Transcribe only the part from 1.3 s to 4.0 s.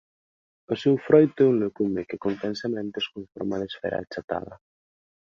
é un legume que contén sementes con forma de esfera